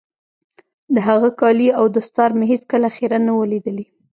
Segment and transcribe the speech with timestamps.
[0.93, 3.85] د هغه کالي او دستار مې هېڅ کله خيرن نه وو ليدلي.